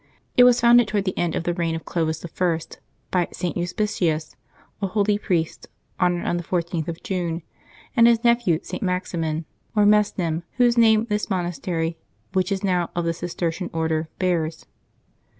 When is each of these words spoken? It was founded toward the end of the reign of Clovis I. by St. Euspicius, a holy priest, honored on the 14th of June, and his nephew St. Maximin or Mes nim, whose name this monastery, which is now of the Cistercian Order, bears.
It 0.35 0.45
was 0.45 0.59
founded 0.59 0.87
toward 0.87 1.05
the 1.05 1.15
end 1.15 1.35
of 1.35 1.43
the 1.43 1.53
reign 1.53 1.75
of 1.75 1.85
Clovis 1.85 2.25
I. 2.25 2.59
by 3.11 3.27
St. 3.31 3.55
Euspicius, 3.55 4.35
a 4.81 4.87
holy 4.87 5.19
priest, 5.19 5.67
honored 5.99 6.25
on 6.25 6.37
the 6.37 6.43
14th 6.43 6.87
of 6.87 7.03
June, 7.03 7.43
and 7.95 8.07
his 8.07 8.23
nephew 8.23 8.59
St. 8.63 8.81
Maximin 8.81 9.45
or 9.75 9.85
Mes 9.85 10.17
nim, 10.17 10.41
whose 10.53 10.75
name 10.75 11.05
this 11.07 11.29
monastery, 11.29 11.99
which 12.33 12.51
is 12.51 12.63
now 12.63 12.89
of 12.95 13.05
the 13.05 13.13
Cistercian 13.13 13.69
Order, 13.73 14.09
bears. 14.17 14.65